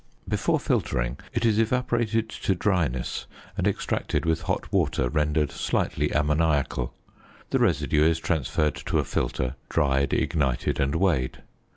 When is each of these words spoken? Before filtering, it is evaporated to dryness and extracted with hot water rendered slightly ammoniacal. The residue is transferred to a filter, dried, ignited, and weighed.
Before 0.27 0.59
filtering, 0.59 1.19
it 1.31 1.45
is 1.45 1.59
evaporated 1.59 2.27
to 2.27 2.55
dryness 2.55 3.27
and 3.55 3.67
extracted 3.67 4.25
with 4.25 4.41
hot 4.41 4.73
water 4.73 5.09
rendered 5.09 5.51
slightly 5.51 6.09
ammoniacal. 6.09 6.91
The 7.51 7.59
residue 7.59 8.09
is 8.09 8.17
transferred 8.17 8.73
to 8.87 8.97
a 8.97 9.03
filter, 9.05 9.57
dried, 9.69 10.11
ignited, 10.11 10.79
and 10.79 10.95
weighed. 10.95 11.43